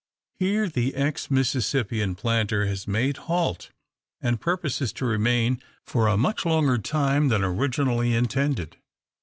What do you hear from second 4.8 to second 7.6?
to remain for a much longer time than